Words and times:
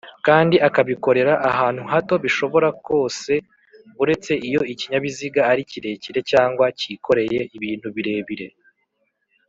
kdi 0.25 0.57
akabikorera 0.67 1.33
ahantu 1.51 1.83
hato 1.91 2.15
bishobora 2.23 2.67
kose 2.87 3.33
buretse 3.97 4.31
iyo 4.47 4.61
ikinyabiziga 4.73 5.41
ari 5.51 5.61
kirekire 5.71 6.19
cg 6.31 6.57
kikoreye 6.79 7.39
ibintu 7.57 7.87
birebire 7.97 8.47